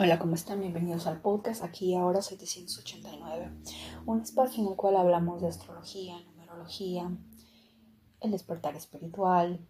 [0.00, 0.60] Hola, ¿cómo están?
[0.60, 3.50] Bienvenidos al podcast aquí ahora 789,
[4.06, 7.10] un espacio en el cual hablamos de astrología, numerología,
[8.20, 9.66] el despertar espiritual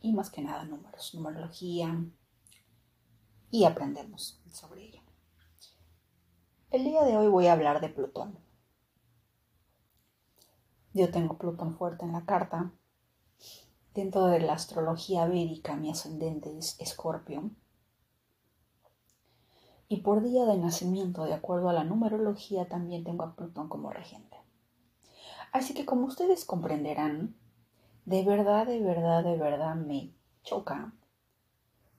[0.00, 2.04] y más que nada números, numerología
[3.52, 5.02] y aprendemos sobre ello.
[6.72, 8.40] El día de hoy voy a hablar de Plutón.
[10.94, 12.72] Yo tengo Plutón fuerte en la carta.
[13.94, 17.52] Dentro de la astrología védica mi ascendente es Escorpio
[19.90, 23.90] y por día de nacimiento, de acuerdo a la numerología, también tengo a Plutón como
[23.90, 24.36] regente.
[25.52, 27.34] Así que como ustedes comprenderán,
[28.04, 30.12] de verdad, de verdad, de verdad me
[30.44, 30.92] choca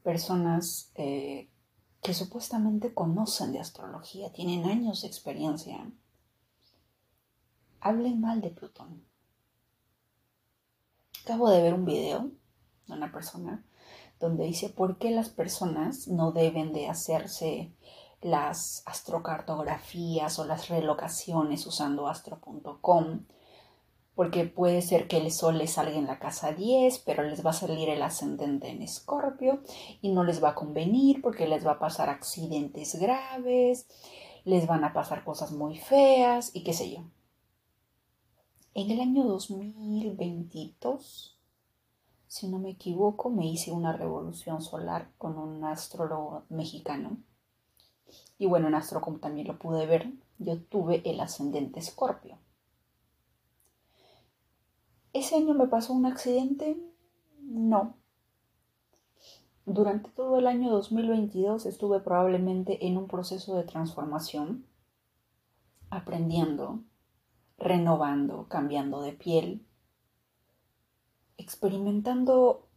[0.03, 1.49] personas eh,
[2.01, 5.91] que supuestamente conocen de astrología, tienen años de experiencia,
[7.81, 9.03] hablen mal de Plutón.
[11.25, 12.31] Acabo de ver un video
[12.87, 13.65] de una persona
[14.21, 17.73] donde dice por qué las personas no deben de hacerse
[18.21, 23.25] las astrocartografías o las relocaciones usando astro.com,
[24.13, 27.49] porque puede ser que el sol les salga en la casa 10, pero les va
[27.49, 29.63] a salir el ascendente en escorpio
[30.01, 33.87] y no les va a convenir porque les va a pasar accidentes graves,
[34.45, 37.05] les van a pasar cosas muy feas y qué sé yo.
[38.75, 41.40] En el año 2022
[42.31, 47.17] si no me equivoco, me hice una revolución solar con un astrólogo mexicano.
[48.37, 52.37] Y bueno, en Astrocom también lo pude ver, yo tuve el ascendente Escorpio.
[55.11, 56.81] ¿Ese año me pasó un accidente?
[57.41, 57.97] No.
[59.65, 64.65] Durante todo el año 2022 estuve probablemente en un proceso de transformación,
[65.89, 66.79] aprendiendo,
[67.57, 69.67] renovando, cambiando de piel,
[71.41, 72.67] experimentando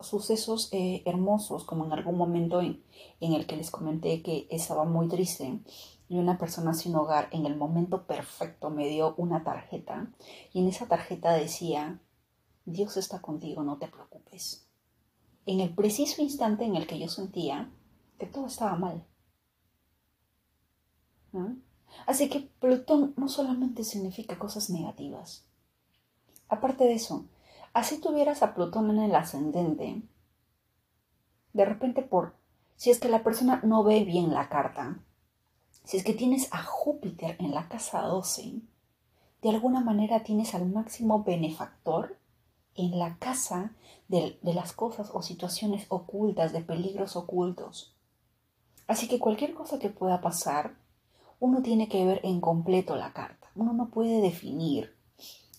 [0.00, 2.82] sucesos eh, hermosos, como en algún momento en,
[3.20, 5.60] en, el que les comenté que estaba muy triste
[6.08, 10.12] y una persona sin hogar en el momento perfecto me dio una tarjeta
[10.52, 12.00] y en esa tarjeta decía,
[12.64, 14.66] Dios está contigo, no te preocupes.
[15.46, 17.70] En el preciso instante en el que yo sentía
[18.18, 19.04] que todo estaba mal.
[22.06, 25.44] Así que Plutón no solamente significa cosas negativas.
[26.48, 27.24] Aparte de eso,
[27.72, 30.02] Así tuvieras a Plutón en el ascendente.
[31.54, 32.34] De repente por,
[32.76, 34.98] si es que la persona no ve bien la carta,
[35.84, 38.60] si es que tienes a Júpiter en la casa 12,
[39.40, 42.18] de alguna manera tienes al máximo benefactor
[42.74, 43.72] en la casa
[44.08, 47.94] de, de, las cosas o situaciones ocultas, de peligros ocultos.
[48.86, 50.76] Así que cualquier cosa que pueda pasar,
[51.40, 53.48] uno tiene que ver en completo la carta.
[53.54, 54.94] Uno no puede definir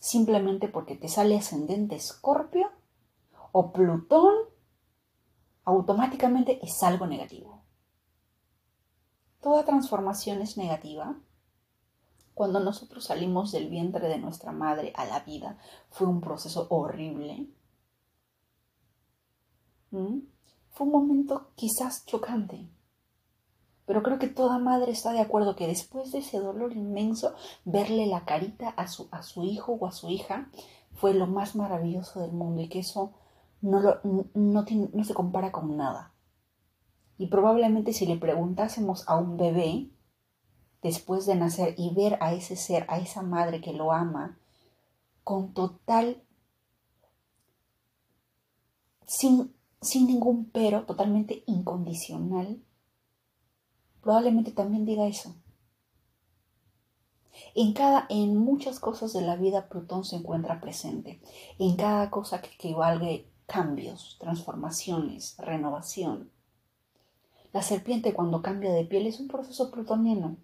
[0.04, 2.70] simplemente porque te sale ascendente Escorpio
[3.54, 4.34] o Plutón,
[5.64, 7.64] automáticamente es algo negativo.
[9.40, 11.16] Toda transformación es negativa.
[12.34, 15.58] Cuando nosotros salimos del vientre de nuestra madre a la vida,
[15.90, 17.48] fue un proceso horrible.
[19.92, 20.20] ¿Mm?
[20.72, 22.68] Fue un momento quizás chocante,
[23.86, 27.36] pero creo que toda madre está de acuerdo que después de ese dolor inmenso,
[27.66, 30.50] verle la carita a su, a su hijo o a su hija
[30.94, 33.14] fue lo más maravilloso del mundo y que eso
[33.62, 36.14] no, lo, no, no se compara con nada.
[37.18, 39.90] Y probablemente si le preguntásemos a un bebé
[40.82, 44.38] después de nacer y ver a ese ser, a esa madre que lo ama,
[45.24, 46.22] con total,
[49.08, 52.62] sin, sin ningún pero, totalmente incondicional,
[54.04, 55.36] probablemente también diga eso.
[57.56, 61.20] En, cada, en muchas cosas de la vida Plutón se encuentra presente.
[61.58, 63.08] En cada cosa que equivalga
[63.48, 66.30] cambios, transformaciones, renovación.
[67.52, 70.38] La serpiente cuando cambia de piel es un proceso plutoniano.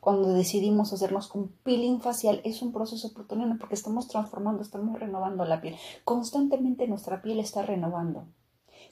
[0.00, 5.44] Cuando decidimos hacernos un peeling facial es un proceso plutoniano porque estamos transformando, estamos renovando
[5.44, 5.76] la piel.
[6.04, 8.26] Constantemente nuestra piel está renovando.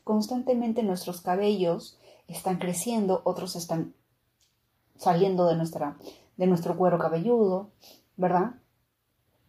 [0.04, 1.98] Constantemente nuestros cabellos
[2.28, 3.94] están creciendo, otros están
[4.96, 5.98] saliendo de, nuestra,
[6.36, 7.70] de nuestro cuero cabelludo,
[8.16, 8.56] ¿verdad?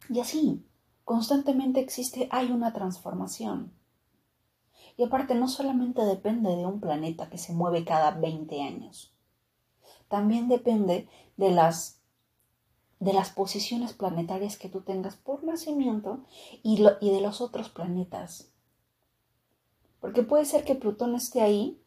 [0.10, 0.66] Y así,
[1.06, 3.74] constantemente existe, hay una transformación.
[4.98, 9.14] Y aparte, no solamente depende de un planeta que se mueve cada 20 años,
[10.08, 12.02] también depende de las,
[13.00, 16.26] de las posiciones planetarias que tú tengas por nacimiento
[16.64, 18.52] y, y de los otros planetas.
[20.00, 21.82] Porque puede ser que Plutón esté ahí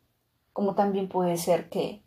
[0.53, 2.03] como también puede ser que,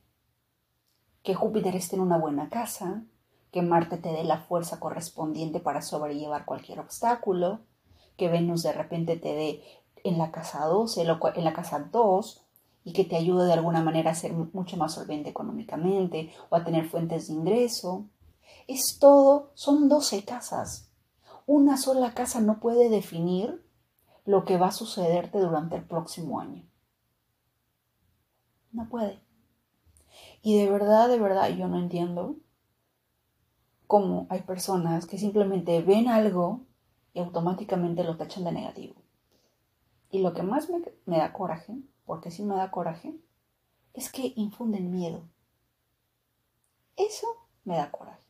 [1.23, 3.03] que Júpiter esté en una buena casa,
[3.51, 7.61] que Marte te dé la fuerza correspondiente para sobrellevar cualquier obstáculo,
[8.17, 9.63] que Venus de repente te dé
[10.03, 12.43] en la casa 12, en la casa 2,
[12.83, 16.63] y que te ayude de alguna manera a ser mucho más solvente económicamente o a
[16.63, 18.05] tener fuentes de ingreso.
[18.67, 20.89] Es todo, son 12 casas.
[21.45, 23.65] Una sola casa no puede definir
[24.25, 26.63] lo que va a sucederte durante el próximo año.
[28.73, 29.21] No puede.
[30.41, 32.35] Y de verdad, de verdad, yo no entiendo
[33.87, 36.65] cómo hay personas que simplemente ven algo
[37.13, 38.95] y automáticamente lo tachan de negativo.
[40.09, 40.67] Y lo que más
[41.05, 41.75] me, da coraje,
[42.05, 43.15] porque sí me da coraje,
[43.93, 45.29] es que infunden miedo.
[46.95, 47.27] Eso
[47.63, 48.23] me da coraje.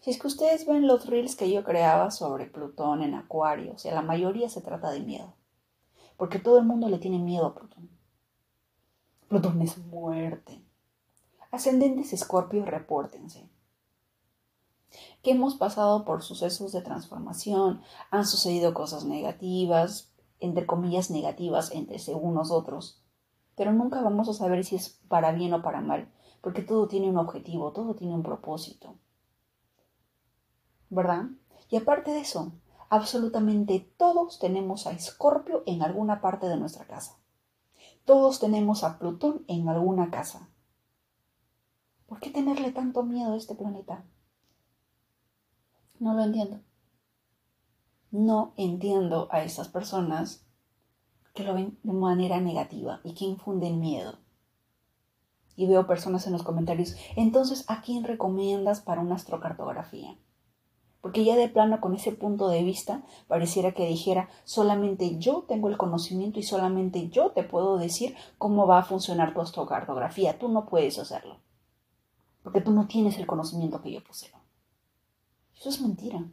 [0.00, 3.78] Si es que ustedes ven los reels que yo creaba sobre Plutón en Acuario, o
[3.78, 5.34] sea, la mayoría se trata de miedo.
[6.16, 7.97] Porque todo el mundo le tiene miedo a Plutón.
[9.28, 10.64] Plutón es muerte.
[11.50, 13.46] Ascendentes Escorpio, repórtense.
[15.22, 21.98] Que hemos pasado por sucesos de transformación, han sucedido cosas negativas, entre comillas negativas entre
[21.98, 23.02] según nosotros,
[23.54, 26.08] pero nunca vamos a saber si es para bien o para mal,
[26.40, 28.96] porque todo tiene un objetivo, todo tiene un propósito.
[30.88, 31.24] ¿Verdad?
[31.68, 32.52] Y aparte de eso,
[32.88, 37.17] absolutamente todos tenemos a Escorpio en alguna parte de nuestra casa.
[38.08, 40.48] Todos tenemos a Plutón en alguna casa.
[42.06, 44.02] ¿Por qué tenerle tanto miedo a este planeta?
[46.00, 46.60] No lo entiendo.
[48.10, 50.46] No entiendo a estas personas
[51.34, 54.18] que lo ven de manera negativa y que infunden miedo.
[55.54, 60.16] Y veo personas en los comentarios, entonces, ¿a quién recomiendas para una astrocartografía?
[61.00, 65.68] Porque ya de plano con ese punto de vista pareciera que dijera, solamente yo tengo
[65.68, 70.38] el conocimiento y solamente yo te puedo decir cómo va a funcionar tu astrocartografía.
[70.38, 71.36] Tú no puedes hacerlo.
[72.42, 74.36] Porque tú no tienes el conocimiento que yo poseo.
[75.56, 76.24] Eso es mentira.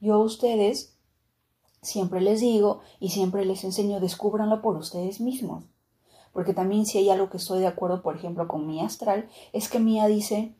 [0.00, 0.96] Yo a ustedes
[1.82, 5.64] siempre les digo y siempre les enseño, descúbranlo por ustedes mismos.
[6.32, 9.68] Porque también si hay algo que estoy de acuerdo, por ejemplo, con mi astral, es
[9.68, 10.54] que Mía dice,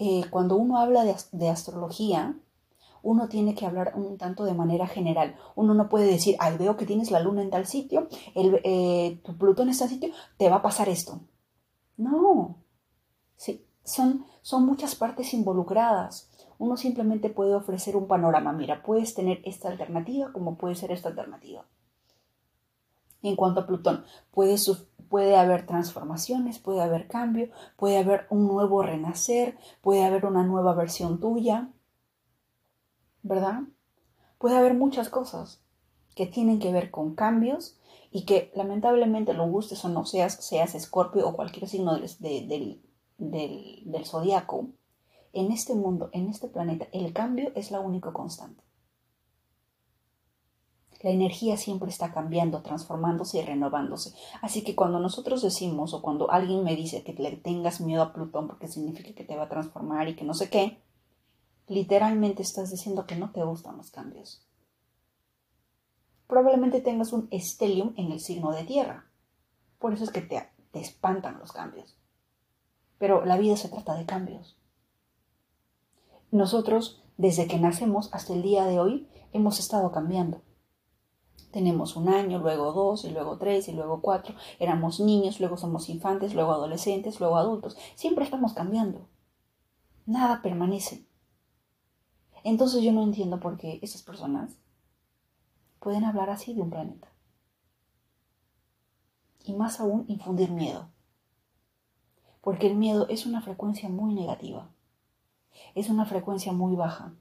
[0.00, 2.34] eh, cuando uno habla de, astrología,
[3.02, 5.36] uno tiene que hablar un tanto de manera general.
[5.54, 9.20] Uno no puede decir, ay, veo que tienes la luna en tal sitio, el, eh,
[9.24, 11.20] tu Plutón en tal sitio, te va a pasar esto.
[11.96, 12.56] No,
[13.36, 16.30] sí, son, son muchas partes involucradas
[16.60, 18.52] uno simplemente puede ofrecer un panorama.
[18.52, 21.64] Mira, puedes tener esta alternativa como puede ser esta alternativa.
[23.22, 24.58] En cuanto a Plutón, puede,
[25.10, 30.72] puede haber transformaciones, puede haber cambio, puede haber un nuevo renacer, puede haber una nueva
[30.72, 31.68] versión tuya,
[33.22, 33.62] ¿verdad?
[34.38, 35.62] Puede haber muchas cosas
[36.14, 37.76] que tienen que ver con cambios
[38.12, 42.80] y que lamentablemente lo gustes o no seas, seas escorpio o cualquier signo del, del,
[43.18, 44.68] del, del zodiaco,
[45.32, 48.62] en este mundo, en este planeta, el cambio es la única constante.
[51.00, 54.12] La energía siempre está cambiando, transformándose y renovándose.
[54.42, 58.12] Así que cuando nosotros decimos o cuando alguien me dice que le tengas miedo a
[58.12, 60.78] Plutón porque significa que te va a transformar y que no sé qué,
[61.68, 64.46] literalmente estás diciendo que no te gustan los cambios.
[66.26, 69.06] Probablemente tengas un estelium en el signo de tierra.
[69.78, 71.96] Por eso es que te, te espantan los cambios.
[72.98, 74.58] Pero la vida se trata de cambios.
[76.30, 80.42] Nosotros, desde que nacemos hasta el día de hoy, hemos estado cambiando.
[81.50, 84.34] Tenemos un año, luego dos, y luego tres, y luego cuatro.
[84.58, 87.76] Éramos niños, luego somos infantes, luego adolescentes, luego adultos.
[87.94, 89.08] Siempre estamos cambiando.
[90.06, 91.06] Nada permanece.
[92.44, 94.56] Entonces yo no entiendo por qué esas personas
[95.80, 97.08] pueden hablar así de un planeta.
[99.44, 100.88] Y más aún infundir miedo.
[102.40, 104.70] Porque el miedo es una frecuencia muy negativa
[105.74, 107.14] es una frecuencia muy baja.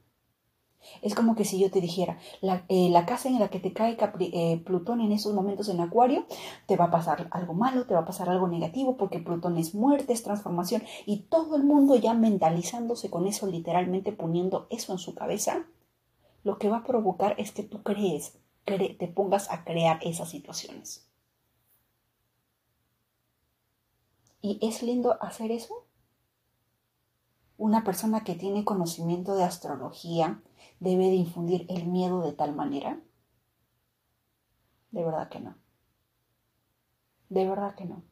[1.02, 3.98] Es como que si yo te dijera, la, eh, casa en la que te cae
[4.20, 6.26] eh, Plutón en esos momentos en Acuario,
[6.68, 9.76] te va a pasar algo malo, te va a pasar algo negativo, porque Plutón es
[9.76, 15.00] muerte, es transformación, y todo el mundo ya mentalizándose con eso, literalmente poniendo eso en
[15.00, 15.66] su cabeza,
[16.44, 21.10] lo que va a provocar es que tú crees, te pongas a crear esas situaciones.
[24.42, 25.86] ¿Y es lindo hacer eso?
[27.58, 30.42] Una persona que tiene conocimiento de astrología
[30.80, 33.02] debe de infundir el miedo de tal manera.
[34.92, 35.56] De verdad que no.
[37.30, 38.04] De verdad que no.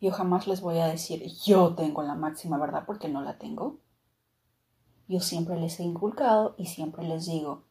[0.00, 3.78] Yo jamás les voy a decir, yo tengo la máxima verdad porque no la tengo.
[5.08, 7.64] Yo siempre les he inculcado y siempre les digo,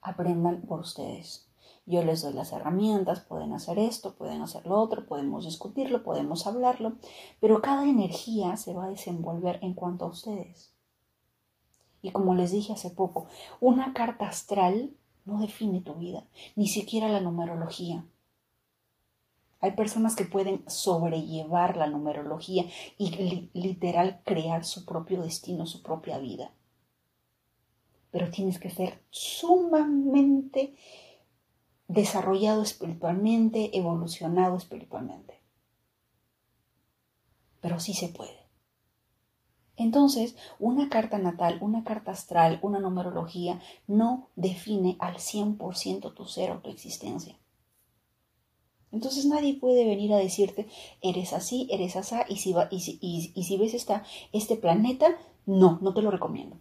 [0.00, 1.48] aprendan por ustedes.
[1.84, 6.46] Yo les doy las herramientas, pueden hacer esto, pueden hacer lo otro, podemos discutirlo, podemos
[6.46, 6.92] hablarlo,
[7.40, 10.72] pero cada energía se va a desenvolver en cuanto a ustedes.
[12.02, 13.28] Y como les dije hace poco,
[13.60, 14.90] una carta astral
[15.24, 16.24] no define tu vida,
[16.56, 18.04] ni siquiera la numerología.
[19.60, 22.64] Hay personas que pueden sobrellevar la numerología
[22.98, 26.50] y literal crear su propio destino, su propia vida.
[28.10, 30.74] Pero tienes que ser sumamente
[31.86, 35.40] desarrollado espiritualmente, evolucionado espiritualmente.
[37.60, 38.41] Pero sí se puede.
[39.76, 46.50] Entonces, una carta natal, una carta astral, una numerología no define al 100% tu ser
[46.50, 47.38] o tu existencia.
[48.92, 50.68] Entonces nadie puede venir a decirte,
[51.00, 55.94] eres así, eres así, y si, va, si, si ves esta, este planeta, no, no
[55.94, 56.58] te lo recomiendo.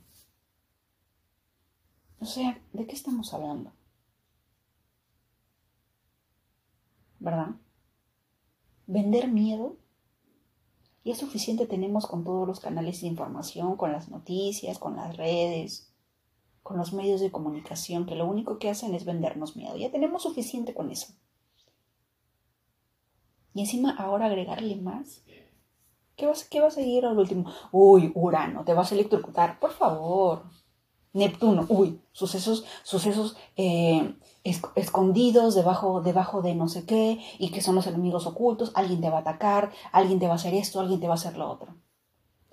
[2.21, 3.73] O sea, ¿de qué estamos hablando?
[7.19, 7.55] ¿Verdad?
[8.87, 9.75] ¿Vender miedo?
[11.03, 15.17] Y es suficiente tenemos con todos los canales de información, con las noticias, con las
[15.17, 15.91] redes,
[16.63, 19.75] con los medios de comunicación, que lo único que hacen es vendernos miedo.
[19.77, 21.13] Ya tenemos suficiente con eso.
[23.53, 25.23] Y encima ahora agregarle más.
[26.15, 27.51] ¿Qué va, qué va a seguir al último?
[27.71, 30.43] Uy, Urano, te vas a electrocutar, por favor.
[31.13, 37.75] Neptuno, uy, sucesos, sucesos eh, escondidos debajo, debajo de no sé qué y que son
[37.75, 40.99] los enemigos ocultos, alguien te va a atacar, alguien te va a hacer esto, alguien
[40.99, 41.75] te va a hacer lo otro.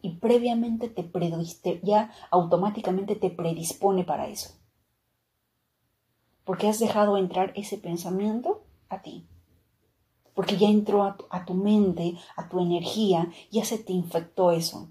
[0.01, 4.51] Y previamente te, te ya automáticamente te predispone para eso.
[6.45, 9.27] Porque has dejado entrar ese pensamiento a ti
[10.39, 14.89] porque ya entró a tu, mente, a tu energía, ya se te infectó eso.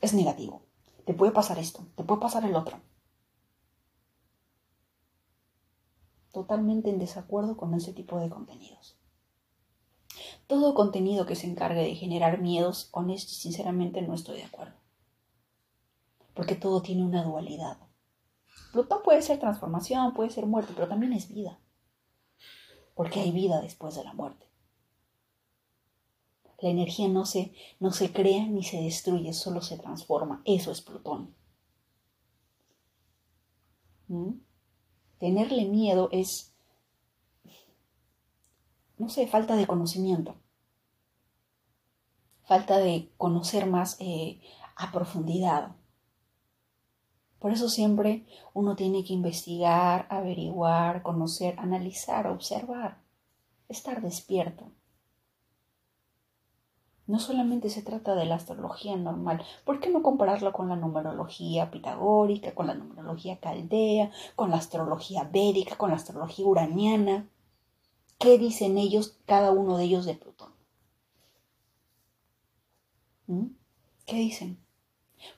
[0.00, 0.62] Es negativo.
[1.04, 2.80] Te puede pasar esto, te puede pasar el otro.
[6.32, 8.96] Totalmente en desacuerdo con ese tipo de contenidos.
[10.46, 14.74] Todo contenido que se encargue de generar miedos, honesto y sinceramente no estoy de acuerdo.
[16.34, 17.78] Porque todo tiene una dualidad.
[18.72, 21.58] Plutón puede ser transformación, puede ser muerte, pero también es vida.
[22.94, 24.46] Porque hay vida después de la muerte.
[26.58, 30.42] La energía no se, no se crea ni se destruye, solo se transforma.
[30.44, 31.34] Eso es Plutón.
[34.08, 34.32] ¿Mm?
[35.22, 36.52] Tenerle miedo es,
[38.98, 40.34] no sé, falta de conocimiento.
[42.42, 44.40] Falta de conocer más eh,
[44.74, 45.76] a profundidad.
[47.38, 53.00] Por eso siempre uno tiene que investigar, averiguar, conocer, analizar, observar,
[53.68, 54.72] estar despierto.
[57.06, 61.70] No solamente se trata de la astrología normal, ¿por qué no compararlo con la numerología
[61.70, 67.28] pitagórica, con la numerología caldea, con la astrología védica, con la astrología uraniana?
[68.18, 70.52] ¿Qué dicen ellos, cada uno de ellos de Plutón?
[73.26, 73.46] ¿Mm?
[74.06, 74.62] ¿Qué dicen?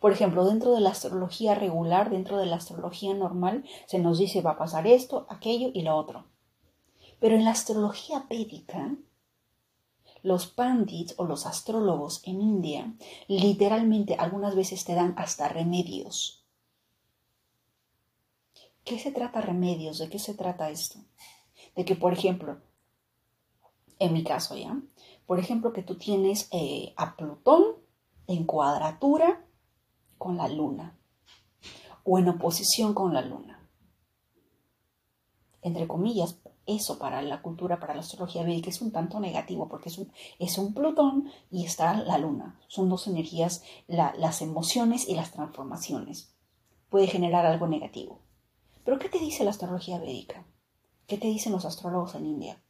[0.01, 4.43] Por ejemplo, dentro de la astrología regular, dentro de la astrología normal, se nos dice
[4.43, 6.27] va a pasar esto, aquello y lo otro.
[7.21, 8.97] Pero en la astrología védica,
[10.25, 12.95] los pandits o los astrólogos en India
[13.29, 16.47] literalmente algunas veces te dan hasta remedios.
[18.85, 19.99] ¿Qué se trata remedios?
[19.99, 20.99] ¿De qué se trata esto?
[21.77, 22.57] De que, por ejemplo,
[23.99, 24.81] en mi caso ya,
[25.27, 27.77] por ejemplo, que tú tienes eh, a Plutón
[28.27, 29.45] en cuadratura
[30.17, 30.97] con la luna
[32.03, 33.69] o en oposición con la luna.
[35.61, 39.89] Entre comillas, eso para la cultura, para la astrología védica es un tanto negativo porque
[39.89, 42.59] es un, es un Plutón y está la luna.
[42.69, 46.35] Son dos energías, las emociones y las transformaciones.
[46.89, 48.21] Puede generar algo negativo.
[48.85, 50.45] Pero ¿qué te dice la astrología védica?
[51.07, 52.63] ¿Qué te dicen los astrólogos en India?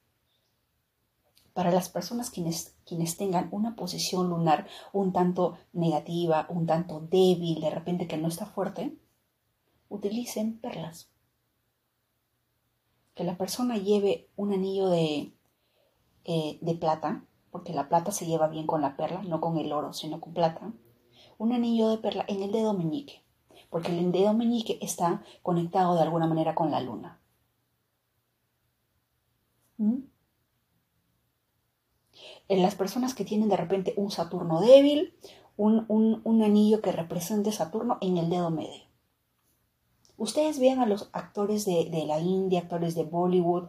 [1.52, 7.60] Para las personas quienes, quienes tengan una posición lunar un tanto negativa, un tanto débil,
[7.60, 8.96] de repente que no está fuerte,
[9.88, 11.13] utilicen perlas
[13.14, 15.33] que la persona lleve un anillo de,
[16.25, 19.73] eh, de plata, porque la plata se lleva bien con la perla, no con el
[19.73, 20.73] oro, sino con plata,
[21.38, 23.23] un anillo de perla en el dedo meñique,
[23.71, 27.21] porque el dedo meñique está conectado de alguna manera con la luna.
[29.76, 29.99] ¿Mm?
[32.49, 35.14] En las personas que tienen de repente un Saturno débil,
[35.56, 38.93] un, un anillo que represente Saturno en el dedo medio.
[40.16, 43.64] Ustedes vean a los actores de, la India, actores de Bollywood,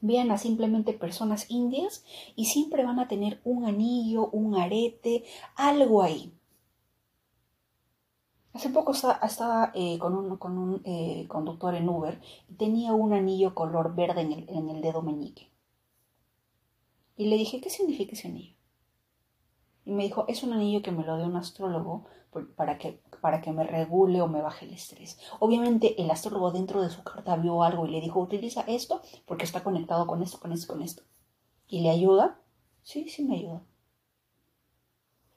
[0.00, 5.24] vean a simplemente personas indias y siempre van a tener un anillo, un arete,
[5.56, 6.32] algo ahí.
[8.52, 13.12] Hace poco estaba eh, con un, con un eh, conductor en Uber y tenía un
[13.12, 15.50] anillo color verde en el, en el dedo meñique.
[17.16, 18.56] Y le dije, ¿qué significa ese anillo?
[19.84, 22.06] Y me dijo, es un anillo que me lo dio un astrólogo
[22.56, 25.18] para que, para que me regule o me baje el estrés.
[25.38, 29.44] Obviamente el astrólogo dentro de su carta vio algo y le dijo, utiliza esto porque
[29.44, 31.02] está conectado con esto, con esto, con esto.
[31.66, 32.40] ¿Y le ayuda?
[32.82, 33.62] Sí, sí me ayuda.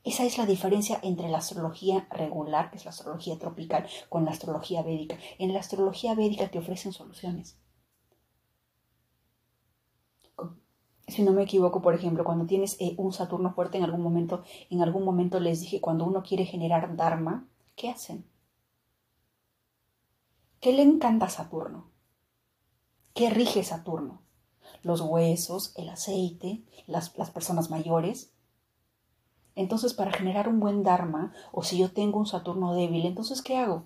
[0.03, 4.31] Esa es la diferencia entre la astrología regular, que es la astrología tropical, con la
[4.31, 5.17] astrología védica.
[5.39, 7.57] En la astrología védica te ofrecen soluciones.
[11.13, 14.41] Si no me equivoco, por ejemplo, cuando tienes eh, un Saturno fuerte en algún momento,
[14.71, 18.25] en algún momento les dije, cuando uno quiere generar Dharma, ¿qué hacen?
[20.59, 21.91] ¿Qué le encanta a Saturno?
[23.13, 24.23] ¿Qué rige Saturno?
[24.81, 28.33] Los huesos, el aceite, las, las personas mayores,
[29.55, 33.57] entonces, para generar un buen Dharma, o si yo tengo un Saturno débil, entonces, ¿qué
[33.57, 33.83] hago?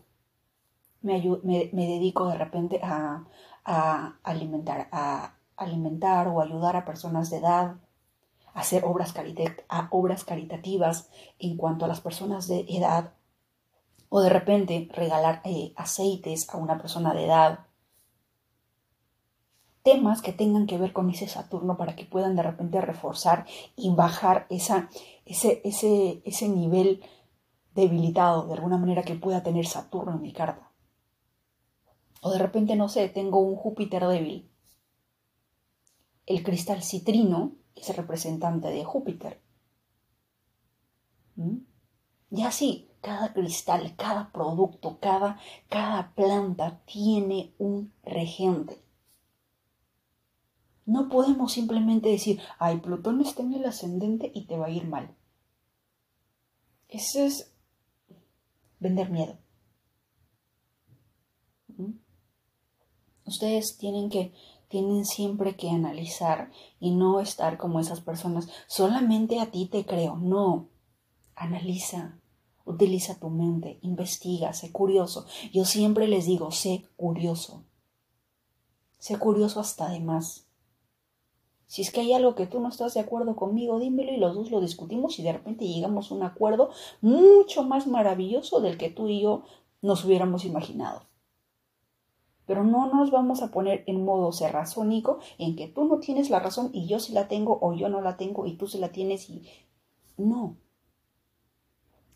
[1.01, 3.25] Me, dedico de repente a,
[4.23, 7.75] alimentar, a alimentar o ayudar a personas de edad,
[8.53, 9.13] hacer obras,
[9.69, 11.09] a obras caritativas
[11.39, 13.13] en cuanto a las personas de edad,
[14.09, 17.59] o de repente regalar eh, aceites a una persona de edad,
[19.83, 23.45] temas que tengan que ver con ese Saturno para que puedan de repente reforzar
[23.77, 24.89] y bajar esa,
[25.25, 27.01] ese, ese, ese nivel
[27.73, 30.71] debilitado de alguna manera que pueda tener Saturno en mi carta.
[32.21, 34.49] O de repente, no sé, tengo un Júpiter débil.
[36.27, 39.41] El cristal citrino es el representante de Júpiter.
[41.35, 41.57] ¿Mm?
[42.29, 48.83] Y así, cada cristal, cada producto, cada, cada planta tiene un regente.
[50.85, 54.85] No podemos simplemente decir, ay, Plutón está en el ascendente y te va a ir
[54.85, 55.15] mal.
[56.89, 57.53] Eso es
[58.79, 59.37] vender miedo.
[61.77, 61.93] ¿Mm?
[63.25, 64.33] Ustedes tienen que,
[64.67, 68.49] tienen siempre que analizar y no estar como esas personas.
[68.67, 70.17] Solamente a ti te creo.
[70.17, 70.69] No.
[71.35, 72.19] Analiza.
[72.65, 73.79] Utiliza tu mente.
[73.81, 74.53] Investiga.
[74.53, 75.25] Sé curioso.
[75.53, 77.63] Yo siempre les digo, sé curioso.
[78.99, 80.47] Sé curioso hasta de más.
[81.67, 84.35] Si es que hay algo que tú no estás de acuerdo conmigo, dímelo y los
[84.35, 88.89] dos lo discutimos y de repente llegamos a un acuerdo mucho más maravilloso del que
[88.89, 89.43] tú y yo
[89.81, 91.06] nos hubiéramos imaginado.
[92.47, 96.39] Pero no nos vamos a poner en modo cerrazónico en que tú no tienes la
[96.39, 98.89] razón y yo sí la tengo o yo no la tengo y tú sí la
[98.89, 99.43] tienes y
[100.17, 100.57] no.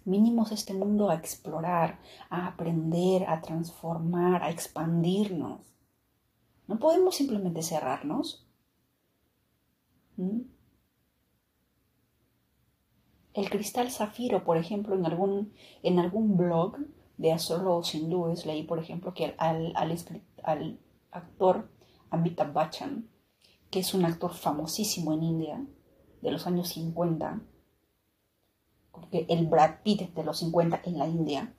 [0.06, 5.60] Vinimos a este mundo a explorar, a aprender, a transformar, a expandirnos.
[6.68, 8.48] No podemos simplemente cerrarnos.
[13.34, 16.78] El cristal zafiro, por ejemplo, en algún, en algún blog
[17.22, 20.80] de astrólogos hindúes, leí, por ejemplo, que al, al,
[21.12, 21.70] actor
[22.10, 23.08] Amitabh Bachchan,
[23.70, 25.66] que es un actor famosísimo en India,
[26.24, 27.42] de los años 50,
[28.92, 31.54] porque el Brad Pitt de los 50 en la India,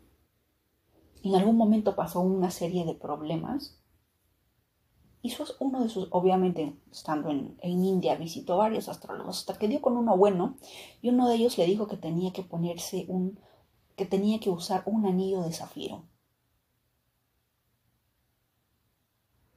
[1.23, 3.83] en algún momento pasó una serie de problemas
[5.25, 9.97] Hizo uno de sus, obviamente, estando en, India, visitó varios astrólogos hasta que dio con
[9.97, 10.57] uno bueno
[11.01, 13.39] y uno de ellos le dijo que tenía que ponerse un,
[14.07, 16.05] tenía que usar un anillo de zafiro.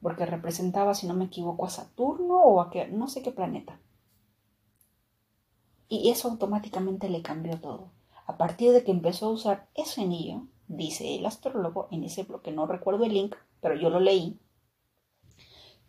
[0.02, 3.80] Porque representaba, si no me equivoco, a Saturno o a que, no sé qué planeta.
[5.88, 7.92] Y eso automáticamente le cambió todo.
[8.28, 12.52] A partir de que empezó a usar ese anillo, dice el astrólogo en ese bloque,
[12.52, 14.40] no recuerdo el link, pero yo lo leí,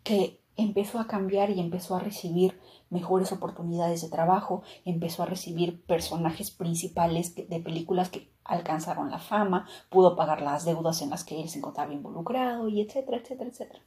[0.03, 5.83] que empezó a cambiar y empezó a recibir mejores oportunidades de trabajo, empezó a recibir
[5.85, 11.41] personajes principales de películas que alcanzaron la fama, pudo pagar las deudas en las que
[11.41, 13.81] él se encontraba involucrado y etcétera, etcétera, etcétera.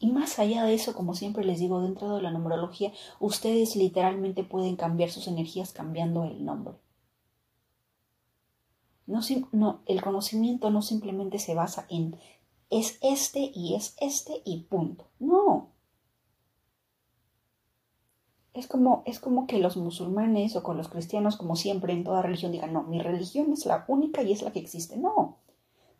[0.00, 4.44] Y más allá de eso, como siempre les digo, dentro de la numerología, ustedes literalmente
[4.44, 6.74] pueden cambiar sus energías cambiando el nombre.
[9.06, 12.16] No, el conocimiento no simplemente se basa en
[12.70, 15.06] es este y es este y punto.
[15.18, 15.70] No.
[18.54, 22.22] Es como, es como que los musulmanes o con los cristianos, como siempre en toda
[22.22, 24.96] religión, digan, no, mi religión es la única y es la que existe.
[24.96, 25.38] No.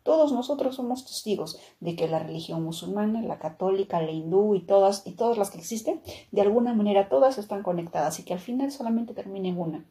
[0.03, 5.05] Todos nosotros somos testigos de que la religión musulmana, la católica, la hindú y todas,
[5.05, 6.01] y todas las que existen,
[6.31, 9.85] de alguna manera todas están conectadas y que al final solamente termina en una,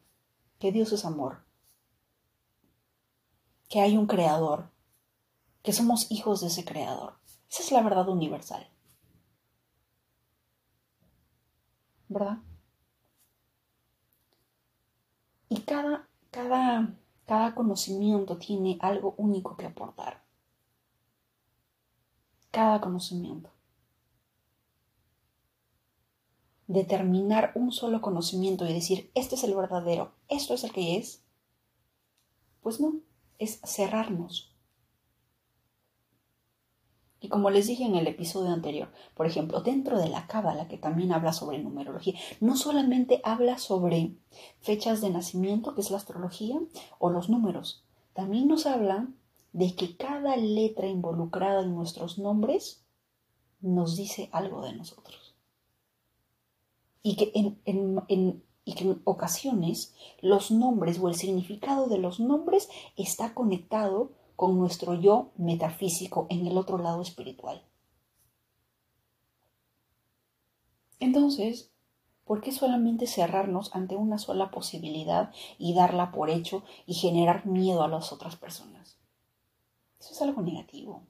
[0.57, 1.43] que Dios es amor,
[3.69, 4.71] que hay un creador,
[5.63, 7.15] que somos hijos de ese creador.
[7.49, 8.67] Esa es la verdad universal.
[12.07, 12.37] ¿Verdad?
[15.49, 16.93] Y cada, cada,
[17.25, 20.23] cada conocimiento tiene algo único que aportar.
[22.51, 23.51] Cada conocimiento.
[26.69, 31.23] determinar un solo conocimiento y decir, este es el verdadero, esto es el que es,
[32.61, 33.01] pues no,
[33.39, 34.53] es cerrarnos.
[37.21, 40.77] Y como les dije en el episodio anterior, por ejemplo, dentro de la cábala, que
[40.77, 44.15] también habla sobre numerología, no solamente habla sobre
[44.59, 46.59] fechas de nacimiento, que es la astrología,
[46.97, 49.09] o los números, también nos habla
[49.53, 52.85] de que cada letra involucrada en nuestros nombres
[53.61, 55.35] nos dice algo de nosotros.
[57.01, 62.69] Y que en, y que en ocasiones los nombres o el significado de los nombres
[62.97, 67.61] está conectado con nuestro yo metafísico en el otro lado espiritual.
[71.01, 71.73] Entonces,
[72.23, 77.83] ¿por qué solamente cerrarnos ante una sola posibilidad y darla por hecho y generar miedo
[77.83, 78.97] a las otras personas?
[79.99, 81.03] Eso es algo negativo.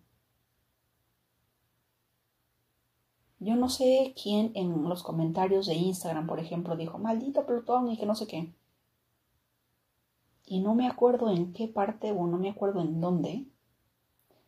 [3.37, 7.97] Yo no sé quién en los comentarios de Instagram, por ejemplo, dijo, maldito Plutón y
[7.99, 8.55] que no sé qué.
[10.51, 13.45] Y no me acuerdo en qué parte o no me acuerdo en dónde,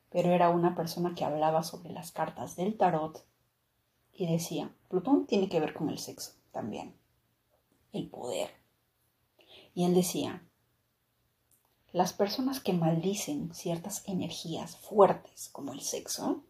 [0.09, 3.23] pero era una persona que hablaba sobre las cartas del tarot
[4.11, 6.95] y decía, Plutón tiene que ver con el sexo también,
[7.93, 8.49] el poder.
[9.75, 10.43] Y él decía,
[11.91, 16.43] las personas que maldicen ciertas energías fuertes como el sexo,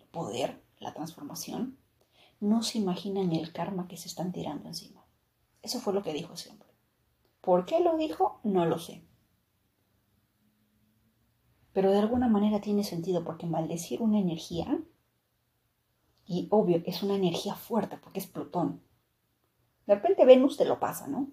[0.00, 1.76] el poder, la transformación,
[2.40, 5.04] no se imaginan el karma que se están tirando encima.
[5.60, 6.61] Eso fue lo que dijo hombre.
[7.42, 8.40] ¿Por qué lo dijo?
[8.44, 9.04] No lo sé.
[11.74, 14.80] Pero de alguna manera tiene sentido porque maldecir una energía,
[16.24, 18.80] y obvio, es una energía fuerte porque es Plutón.
[19.86, 21.30] De repente Venus te lo pasa, ¿no?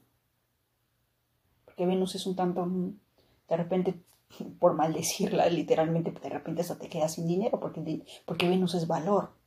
[1.64, 2.68] Porque Venus es un tanto,
[3.48, 4.04] de repente,
[4.60, 9.40] por maldecirla, literalmente, de repente hasta te quedas sin dinero porque, porque Venus es valor.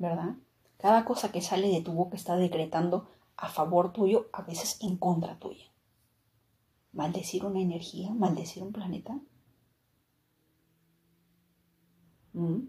[0.00, 0.36] ¿verdad?
[0.78, 3.06] Cada cosa que sale de tu boca está decretando
[3.40, 5.64] a favor tuyo, a veces en contra tuya.
[6.92, 9.18] Maldecir una energía, maldecir un planeta.
[12.34, 12.68] ¿Mm?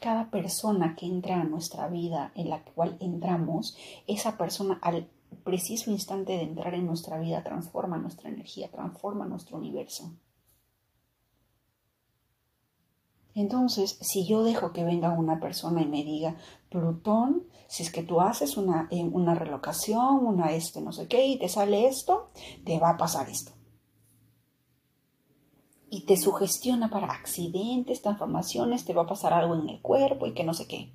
[0.00, 5.08] Cada persona que entra a nuestra vida, en la cual entramos, esa persona al
[5.44, 10.12] preciso instante de entrar en nuestra vida transforma nuestra energía, transforma nuestro universo.
[13.36, 16.36] Entonces, si yo dejo que venga una persona y me diga,
[16.70, 21.26] Plutón, si es que tú haces una, eh, una relocación, una este, no sé qué,
[21.26, 22.30] y te sale esto,
[22.64, 23.52] te va a pasar esto.
[25.90, 30.32] Y te sugestiona para accidentes, transformaciones, te va a pasar algo en el cuerpo y
[30.32, 30.94] que no sé qué.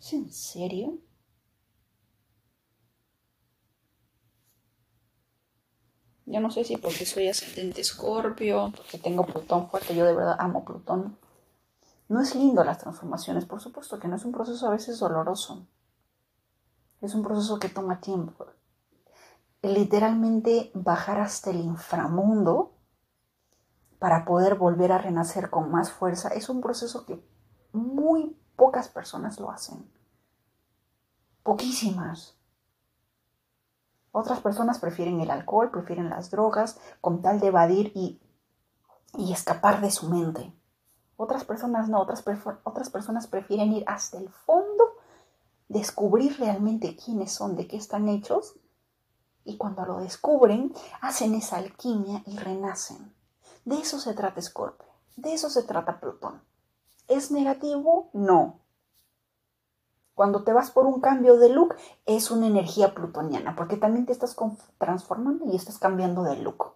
[0.00, 0.98] ¿Es en serio?
[6.26, 10.36] Yo no sé si porque soy ascendente escorpio, porque tengo Plutón fuerte, yo de verdad
[10.38, 11.18] amo Plutón.
[12.08, 15.66] No es lindo las transformaciones, por supuesto que no es un proceso a veces doloroso.
[17.00, 18.46] Es un proceso que toma tiempo.
[19.62, 22.72] Literalmente bajar hasta el inframundo
[23.98, 27.22] para poder volver a renacer con más fuerza es un proceso que
[27.72, 29.90] muy pocas personas lo hacen.
[31.42, 32.33] Poquísimas.
[34.16, 38.20] Otras personas prefieren el alcohol, prefieren las drogas, con tal de evadir y,
[39.32, 40.52] escapar de su mente.
[41.16, 42.22] Otras personas no, otras,
[42.62, 44.84] otras personas prefieren ir hasta el fondo,
[45.68, 48.54] descubrir realmente quiénes son, de qué están hechos,
[49.44, 53.12] y cuando lo descubren, hacen esa alquimia y renacen.
[53.64, 56.40] De eso se trata Scorpio, de eso se trata Plutón.
[57.08, 58.10] ¿Es negativo?
[58.12, 58.60] No.
[60.14, 61.74] Cuando te vas por un cambio de look,
[62.06, 64.36] es una energía plutoniana, porque también te estás
[64.78, 66.74] transformando y estás cambiando de look.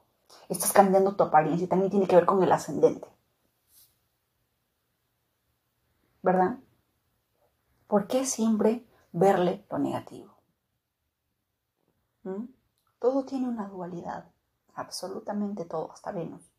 [0.49, 3.09] Estás cambiando tu apariencia y también tiene que ver con el ascendente.
[6.23, 6.59] ¿Verdad?
[7.87, 10.35] ¿Por qué siempre verle lo negativo?
[12.25, 12.47] ¿Mm?
[12.99, 14.31] Todo tiene una dualidad,
[14.75, 16.51] absolutamente todo, hasta Venus.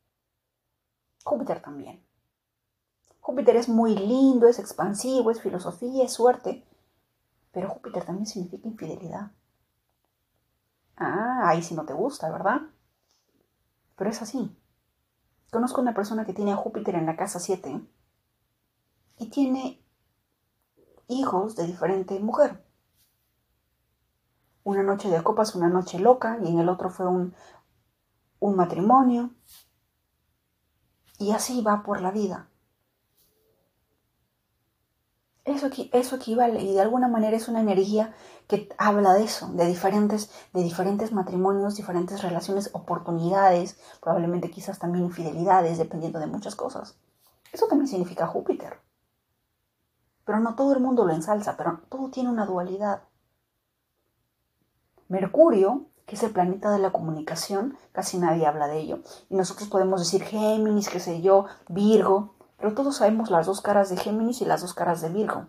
[1.25, 2.01] Júpiter también.
[3.19, 6.65] Júpiter es muy lindo, es expansivo, es filosofía, es suerte,
[7.51, 9.31] pero Júpiter también significa infidelidad.
[10.95, 12.61] Ah, ahí sí no te gusta, ¿verdad?
[13.95, 14.55] Pero es así.
[15.51, 17.81] Conozco una persona que tiene a Júpiter en la casa 7
[19.17, 19.83] y tiene
[21.07, 22.63] hijos de diferente mujer.
[24.63, 27.33] Una noche de copas, una noche loca, y en el otro fue un,
[28.39, 29.31] un matrimonio.
[31.17, 32.48] Y así va por la vida.
[35.45, 38.13] Eso, eso equivale y de alguna manera es una energía
[38.47, 45.05] que habla de eso, de diferentes, de diferentes matrimonios, diferentes relaciones, oportunidades, probablemente quizás también
[45.05, 46.97] infidelidades, dependiendo de muchas cosas.
[47.51, 48.79] Eso también significa Júpiter.
[50.25, 53.03] Pero no todo el mundo lo ensalza, pero todo tiene una dualidad.
[55.07, 58.99] Mercurio, que es el planeta de la comunicación, casi nadie habla de ello.
[59.29, 63.89] Y nosotros podemos decir Géminis, qué sé yo, Virgo, pero todos sabemos las dos caras
[63.89, 65.47] de Géminis y las dos caras de Virgo.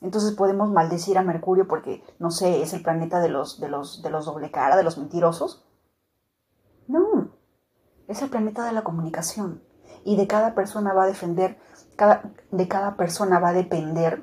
[0.00, 4.00] Entonces podemos maldecir a Mercurio porque, no sé, es el planeta de los, de los,
[4.02, 5.64] de los doble cara, de los mentirosos.
[6.86, 7.30] No,
[8.06, 9.62] es el planeta de la comunicación.
[10.04, 11.58] Y de cada persona va a defender,
[12.52, 14.22] de cada persona va a depender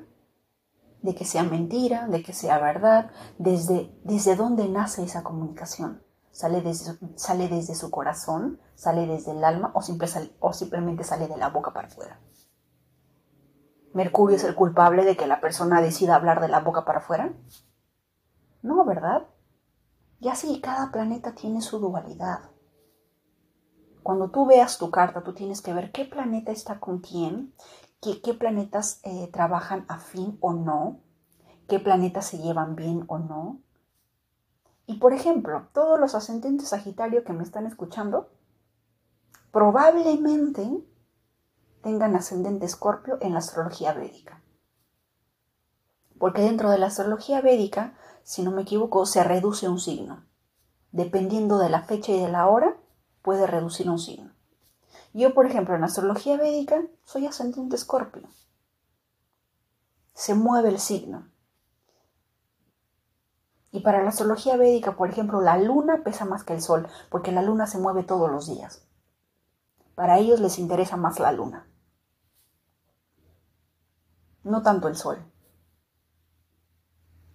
[1.01, 6.01] de que sea mentira, de que sea verdad, desde, desde dónde nace esa comunicación.
[6.35, 9.79] Sale desde, sale desde su corazón, sale desde el alma o,
[10.39, 12.19] o simplemente sale de la boca para afuera.
[13.93, 17.33] ¿Mercurio es el culpable de que la persona decida hablar de la boca para afuera?
[18.61, 19.27] No, ¿verdad?
[20.19, 22.49] Y así cada planeta tiene su dualidad.
[24.03, 27.53] Cuando tú veas tu carta, tú tienes que ver qué planeta está con quién,
[28.01, 30.99] qué, qué planetas eh, trabajan afín o no,
[31.69, 33.61] qué planetas se llevan bien o no.
[34.87, 38.29] Y por ejemplo, todos los ascendentes Sagitario que me están escuchando,
[39.51, 40.83] probablemente
[41.81, 44.41] tengan ascendente escorpio en la astrología védica.
[46.19, 50.23] Porque dentro de la astrología védica, si no me equivoco, se reduce un signo.
[50.91, 52.77] Dependiendo de la fecha y de la hora,
[53.21, 54.31] puede reducir un signo.
[55.13, 58.27] Yo, por ejemplo, en astrología védica soy ascendente escorpio.
[60.13, 61.27] Se mueve el signo.
[63.75, 67.31] Y para la astrología védica, por ejemplo, la luna pesa más que el sol, porque
[67.31, 68.87] la luna se mueve todos los días.
[69.93, 71.67] Para ellos les interesa más la luna
[74.45, 75.17] no tanto el Sol.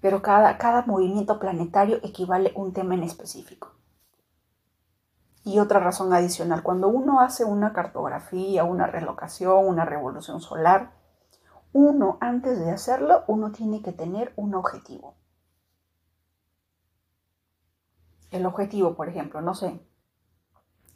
[0.01, 3.73] Pero cada, movimiento planetario equivale a un tema en específico.
[5.45, 10.93] Y otra razón adicional, cuando uno hace una cartografía, una relocación, una revolución solar,
[11.73, 15.17] uno antes de hacerlo, uno tiene que tener un objetivo.
[18.31, 19.81] El objetivo, por ejemplo, no sé,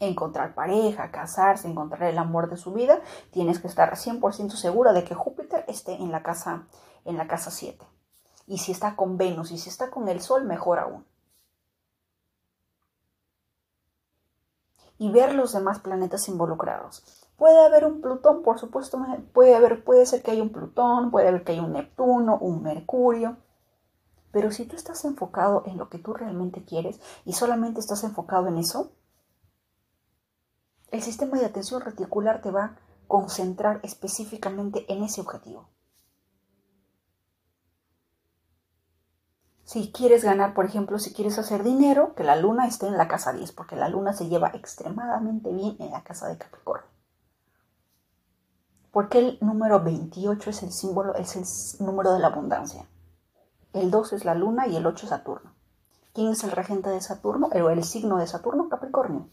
[0.01, 5.05] encontrar pareja, casarse, encontrar el amor de su vida, tienes que estar 100% segura de
[5.05, 6.67] que Júpiter esté en la casa
[7.05, 7.85] en la casa 7.
[8.47, 11.05] Y si está con Venus y si está con el Sol, mejor aún.
[14.99, 17.03] Y ver los demás planetas involucrados.
[17.37, 21.29] Puede haber un Plutón, por supuesto, puede haber, puede ser que haya un Plutón, puede
[21.29, 23.37] haber que haya un Neptuno, un Mercurio.
[24.35, 28.49] Pero si tú estás enfocado en lo que tú realmente quieres y solamente estás enfocado
[28.49, 28.91] en eso,
[30.91, 35.69] el sistema de atención reticular te va a concentrar específicamente en ese objetivo.
[39.63, 43.07] Si quieres ganar, por ejemplo, si quieres hacer dinero, que la luna esté en la
[43.07, 46.91] casa 10, porque la luna se lleva extremadamente bien en la casa de Capricornio.
[48.91, 52.89] Porque el número 28 es el símbolo, es el número de la abundancia.
[53.75, 55.53] El 2 es la luna y el 8 es Saturno.
[56.15, 57.51] ¿Quién es el regente de Saturno?
[57.53, 59.29] El, el signo de Saturno, Capricornio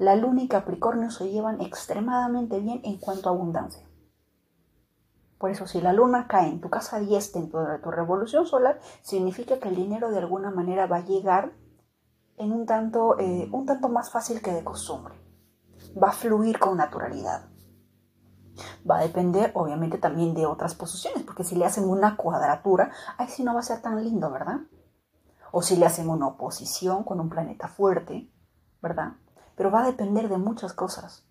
[0.00, 3.86] la luna y Capricornio se llevan extremadamente bien en cuanto a abundancia.
[5.36, 8.80] Por eso, si la luna cae en tu casa 10 dentro de tu revolución solar,
[9.02, 11.52] significa que el dinero de alguna manera va a llegar
[12.38, 15.14] en un tanto, eh, un tanto más fácil que de costumbre.
[16.02, 17.49] Va a fluir con naturalidad.
[18.88, 23.28] Va a depender, obviamente, también de otras posiciones, porque si le hacen una cuadratura, ahí
[23.28, 24.60] sí no va a ser tan lindo, ¿verdad?
[25.52, 28.30] O si le hacen una oposición con un planeta fuerte,
[28.80, 29.14] ¿verdad?
[29.60, 31.26] pero va a depender de muchas cosas.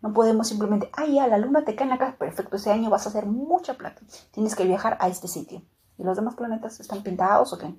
[0.00, 3.04] No podemos simplemente, ah, ya, la luna te cae en la perfecto, ese año vas
[3.04, 4.00] a hacer mucha plata.
[4.30, 5.60] Tienes que viajar a este sitio.
[5.98, 7.78] ¿Y los demás planetas están pintados o qué?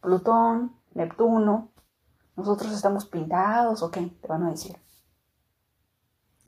[0.00, 1.72] Plutón, Neptuno,
[2.36, 4.74] nosotros estamos pintados o qué, te van a decir.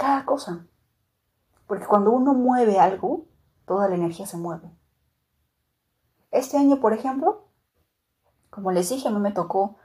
[0.00, 0.66] Cada cosa.
[1.66, 3.26] Porque cuando uno mueve algo,
[3.66, 4.74] toda la energía se mueve.
[6.30, 7.48] Este año, por ejemplo,
[8.48, 9.76] como les dije, a mí me tocó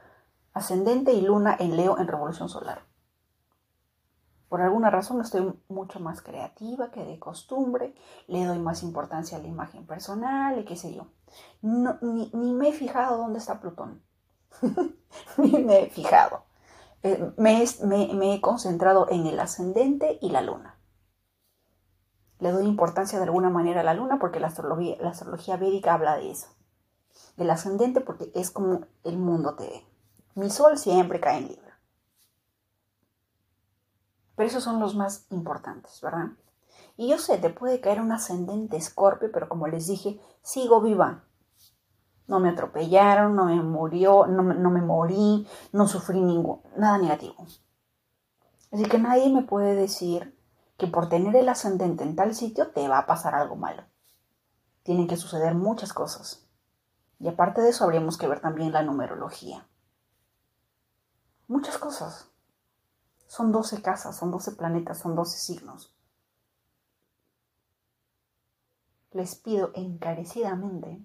[0.54, 2.86] ascendente y luna en Leo en revolución solar.
[4.48, 7.94] Por alguna razón estoy mucho más creativa que de costumbre,
[8.26, 11.08] le doy más importancia a la imagen personal y qué sé yo.
[11.60, 14.02] ni, me he fijado dónde está Plutón.
[15.36, 16.45] ni me he fijado.
[17.02, 20.78] Eh, me, he concentrado en el ascendente y la luna.
[22.38, 26.16] Le doy importancia de alguna manera a la luna porque la astrología, la védica habla
[26.16, 26.48] de eso.
[27.36, 29.86] El ascendente porque es como el mundo te ve.
[30.34, 31.78] Mi sol siempre cae en Libra.
[34.36, 36.32] Pero esos son los más importantes, ¿verdad?
[36.98, 41.24] Y yo sé, te puede caer un ascendente escorpio, pero como les dije, sigo viva.
[42.26, 47.46] No me atropellaron, no me murió, no, me morí, no sufrí ningún, nada negativo.
[48.72, 50.36] Así que nadie me puede decir
[50.76, 53.84] que por tener el ascendente en tal sitio te va a pasar algo malo.
[54.82, 56.46] Tienen que suceder muchas cosas.
[57.18, 59.66] Y aparte de eso habríamos que ver también la numerología.
[61.48, 62.28] Muchas cosas.
[63.26, 65.94] Son 12 casas, son 12 planetas, son 12 signos.
[69.12, 71.00] Les pido encarecidamente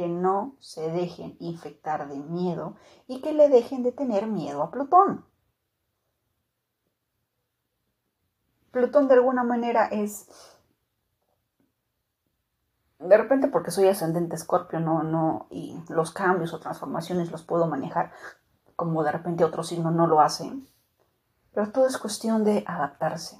[0.00, 2.74] que no se dejen infectar de miedo
[3.06, 5.26] y que le dejen de tener miedo a Plutón.
[8.70, 10.26] Plutón de alguna manera es
[12.98, 17.66] de repente porque soy ascendente escorpio, no, no, y los cambios o transformaciones los puedo
[17.66, 18.10] manejar
[18.76, 20.50] como de repente otro signo no lo hace.
[21.52, 23.36] Pero todo es cuestión de adaptarse.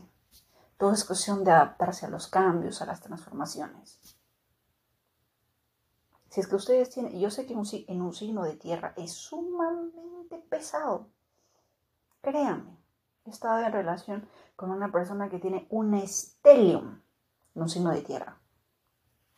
[0.77, 3.99] Todo es cuestión de adaptarse a los cambios, a las transformaciones.
[6.31, 10.39] Si es que ustedes tienen, yo sé que en un signo de tierra es sumamente
[10.49, 11.09] pesado.
[12.23, 12.79] Créanme,
[13.27, 17.01] he estado en relación con una persona que tiene un estelium
[17.55, 18.39] un signo de tierra.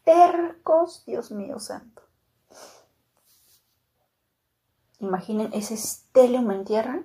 [0.05, 2.03] Tercos, Dios mío santo.
[4.99, 7.03] Imaginen ese estelium en tierra.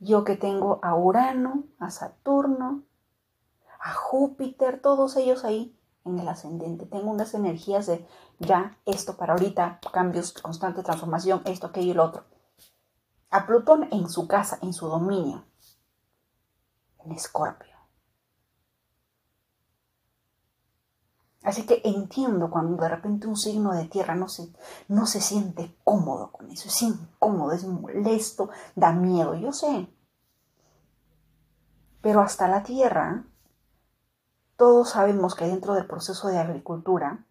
[0.00, 2.82] Yo que tengo a Urano, a Saturno,
[3.80, 5.77] a Júpiter, todos ellos ahí
[6.08, 6.86] en el ascendente.
[6.86, 8.06] Tengo unas energías de
[8.38, 12.24] ya, esto para ahorita, cambios, constante transformación, esto, aquello y lo otro.
[13.30, 15.44] A Plutón en su casa, en su dominio,
[17.04, 17.78] en Escorpio.
[21.42, 24.52] Así que entiendo cuando de repente un signo de tierra no se,
[24.88, 29.88] no se siente cómodo con eso, es incómodo, es molesto, da miedo, yo sé.
[32.02, 33.24] Pero hasta la tierra,
[34.58, 37.24] todos sabemos que dentro del proceso de agricultura,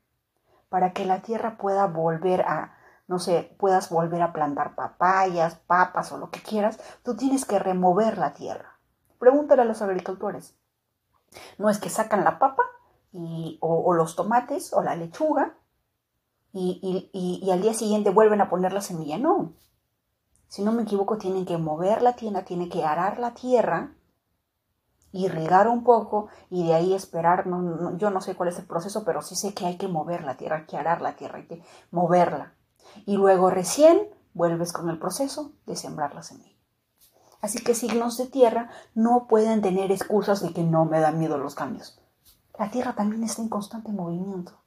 [0.70, 6.12] para que la tierra pueda volver a, no sé, puedas volver a plantar papayas, papas
[6.14, 8.80] o lo que quieras, tú tienes que remover la tierra.
[9.20, 10.56] Pregúntale a los agricultores.
[11.58, 12.64] No es que sacan la papa
[13.60, 15.58] o, los tomates o la lechuga
[16.54, 19.18] y, al día siguiente vuelven a poner la semilla.
[19.18, 19.52] No.
[20.48, 23.97] Si no me equivoco, tienen que mover la tierra, tienen que arar la tierra,
[25.26, 27.46] irrigar un poco y de ahí esperar.
[27.98, 30.38] yo no sé cuál es el proceso, pero sí sé que hay que mover la
[30.38, 32.54] tierra, hay que arar la tierra, hay que moverla.
[33.06, 36.56] Y luego recién vuelves con el proceso de sembrar la semilla.
[37.42, 41.38] Así que signos de tierra no pueden tener excusas de que no me dan miedo
[41.38, 42.00] los cambios.
[42.58, 44.60] La Tierra también está en constante movimiento.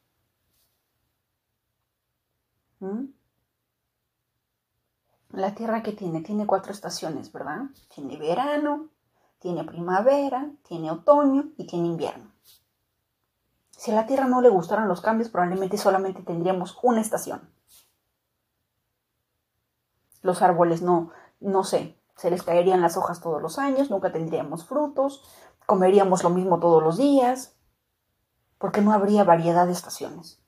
[2.79, 3.07] ¿Mm?
[5.31, 7.63] La Tierra que tiene, tiene cuatro estaciones, ¿verdad?
[7.93, 8.89] Tiene verano,
[9.41, 12.31] tiene primavera, tiene otoño y tiene invierno.
[13.71, 17.51] Si a la Tierra no le gustaran los cambios, probablemente solamente tendríamos una estación.
[20.23, 24.67] Los árboles no, no sé, se les caerían las hojas todos los años, nunca tendríamos
[24.67, 25.25] frutos,
[25.65, 27.57] comeríamos lo mismo todos los días,
[28.59, 30.43] porque no habría variedad de estaciones.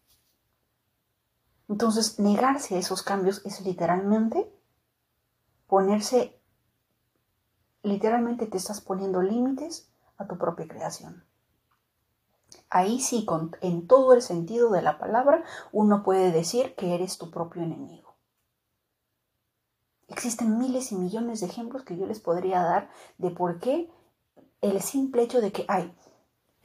[1.70, 4.54] Entonces, negarse a esos cambios es literalmente
[5.66, 6.41] ponerse,
[7.82, 11.24] literalmente te estás poniendo límites a tu propia creación.
[12.70, 17.18] Ahí sí, con, en todo el sentido de la palabra, uno puede decir que eres
[17.18, 18.14] tu propio enemigo.
[20.08, 23.90] Existen miles y millones de ejemplos que yo les podría dar de por qué
[24.60, 25.94] el simple hecho de que hay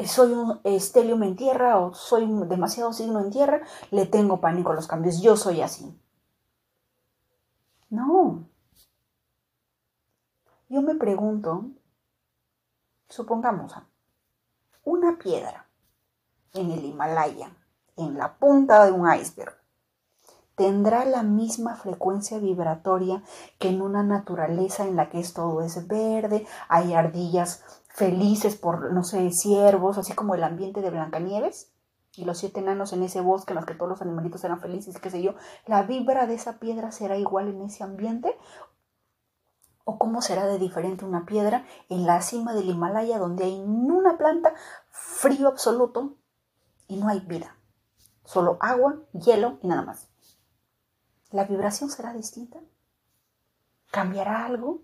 [0.05, 4.75] soy un estelium en tierra o soy demasiado signo en tierra, le tengo pánico a
[4.75, 5.21] los cambios.
[5.21, 5.99] Yo soy así.
[7.89, 8.47] No.
[10.69, 11.65] Yo me pregunto,
[13.07, 13.73] supongamos,
[14.83, 15.65] una piedra
[16.53, 17.55] en el Himalaya,
[17.95, 19.55] en la punta de un iceberg,
[20.55, 23.23] tendrá la misma frecuencia vibratoria
[23.59, 29.05] que en una naturaleza en la que todo es verde, hay ardillas felices por, no
[29.05, 31.71] sé, ciervos, así como el ambiente de Blancanieves
[32.17, 34.99] y los siete enanos en ese bosque en los que todos los animalitos eran felices,
[34.99, 38.35] qué sé yo, ¿la vibra de esa piedra será igual en ese ambiente?
[39.89, 44.17] ¿O cómo será de diferente una piedra en la cima del Himalaya donde hay una
[44.17, 44.53] planta,
[44.89, 46.17] frío absoluto
[46.89, 47.55] y no hay vida?
[48.25, 50.09] Solo agua, hielo y nada más.
[51.31, 52.59] ¿La vibración será distinta?
[53.89, 54.81] ¿Cambiará algo?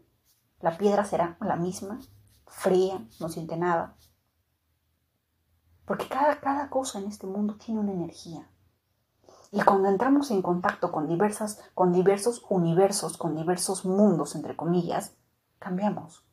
[0.62, 2.00] ¿La piedra será la misma?
[2.46, 3.98] fría, no siente nada.
[5.84, 8.48] Porque cada, cada cosa en este mundo tiene una energía.
[9.56, 15.16] Y cuando entramos en contacto con, diversas, con diversos universos, con diversos mundos, entre comillas,
[15.60, 16.26] cambiamos.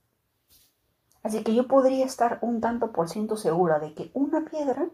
[1.22, 4.88] Así que yo podría estar un tanto por ciento segura de que una piedra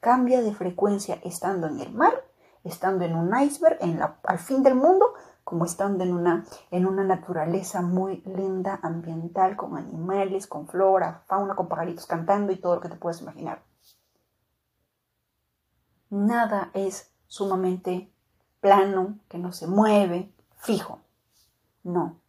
[0.00, 2.14] cambia de frecuencia estando en el mar,
[2.64, 5.12] estando en un iceberg, en al fin del mundo,
[5.44, 11.54] como estando en una, en una naturaleza muy linda, ambiental, con animales, con flora, fauna,
[11.54, 13.62] con pajaritos cantando y todo lo que te puedes imaginar.
[16.08, 18.10] Nada es sumamente
[18.60, 21.00] plano, que no se mueve, fijo.
[21.82, 22.20] No.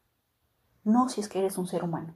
[0.83, 2.15] No si es que eres un ser humano.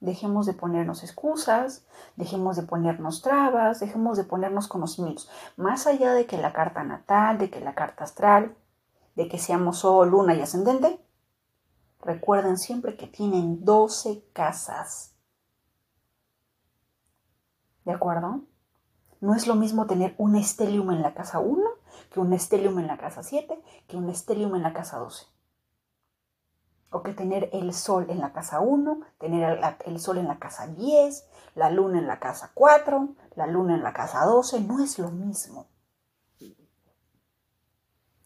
[0.00, 5.28] Dejemos de ponernos excusas, dejemos de ponernos trabas, dejemos de ponernos conocimientos.
[5.56, 8.56] Más allá de que la carta natal, de que la carta astral,
[9.16, 11.04] de que seamos Sol, Luna y Ascendente,
[12.00, 15.14] recuerden siempre que tienen 12 casas.
[17.84, 18.42] ¿De acuerdo?
[19.20, 21.62] No es lo mismo tener un estelium en la casa 1
[22.12, 25.26] que un estelium en la casa 7 que un estelium en la casa 12
[26.90, 30.66] o que tener el sol en la casa 1, tener el, sol en la casa
[30.66, 34.98] 10, la luna en la casa 4, la luna en la casa 12, no es
[34.98, 35.68] lo mismo.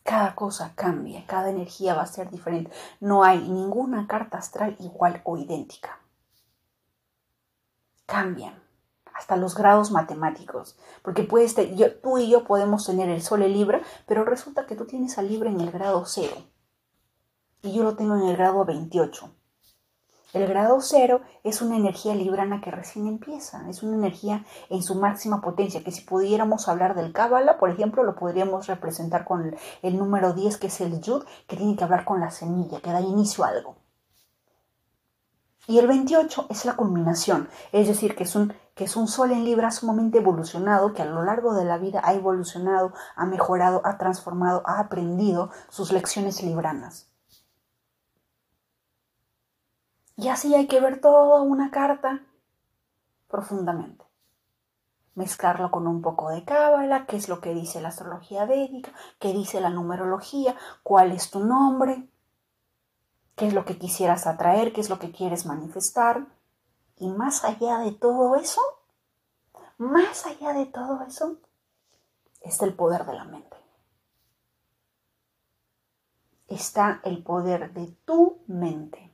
[0.04, 2.72] Cada cosa cambia, cada energía va a ser diferente.
[3.00, 5.98] No hay ninguna carta astral igual o idéntica.
[8.06, 8.61] Cambian
[9.22, 11.54] hasta los grados matemáticos, porque puedes,
[12.02, 15.22] tú y yo podemos tener el sol en Libra, pero resulta que tú tienes a
[15.22, 16.34] Libra en el grado 0
[17.62, 19.30] y yo lo tengo en el grado 28.
[20.32, 24.96] El grado 0 es una energía librana que recién empieza, es una energía en su
[24.96, 29.96] máxima potencia, que si pudiéramos hablar del Cábala, por ejemplo, lo podríamos representar con el,
[29.96, 33.00] número 10, que es el Yud, que tiene que hablar con la semilla, que da
[33.00, 33.76] inicio a algo.
[35.68, 39.30] Y el 28 es la culminación, es decir, que es un, que es un sol
[39.30, 43.80] en Libra sumamente evolucionado, que a lo largo de la vida ha evolucionado, ha mejorado,
[43.84, 47.08] ha transformado, ha aprendido sus lecciones libranas.
[50.16, 52.22] Y así hay que ver toda una carta
[53.28, 54.04] profundamente.
[55.14, 59.32] Mezclarlo con un poco de cábala, qué es lo que dice la astrología védica, qué
[59.32, 62.08] dice la numerología, cuál es tu nombre,
[63.36, 66.26] qué es lo que quisieras atraer, qué es lo que quieres manifestar.
[66.96, 68.60] Y más allá de todo eso,
[69.78, 71.38] más allá de todo eso,
[72.40, 73.56] está el poder de la mente.
[76.48, 79.12] Está el poder de tu mente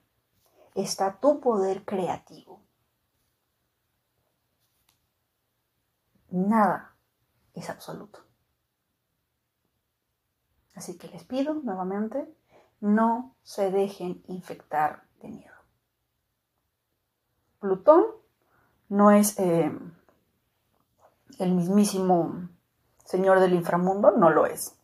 [0.82, 2.60] está tu poder creativo.
[6.30, 6.94] Nada
[7.54, 8.20] es absoluto.
[10.74, 12.32] Así que les pido nuevamente,
[12.80, 15.54] no se dejen infectar de miedo.
[17.60, 18.04] Plutón
[18.88, 19.72] no es eh,
[21.38, 22.48] el mismísimo
[23.04, 24.76] señor del inframundo, no lo es.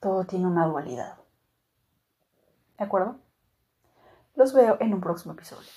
[0.00, 1.18] Todo tiene una dualidad.
[2.78, 3.16] ¿De acuerdo?
[4.34, 5.68] Los veo en un próximo episodio.